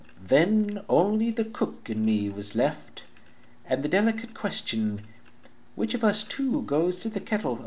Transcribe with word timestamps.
"Then 0.23 0.81
only 0.89 1.29
the 1.29 1.45
cook 1.45 1.87
and 1.87 2.03
me 2.03 2.27
was 2.27 2.55
left, 2.55 3.03
And 3.69 3.83
the 3.83 3.87
delicate 3.87 4.33
question, 4.33 5.01
'Which 5.75 5.93
Of 5.93 6.03
us 6.03 6.23
two 6.23 6.63
goes 6.63 7.01
to 7.01 7.09
the 7.09 7.19
kettle?' 7.19 7.59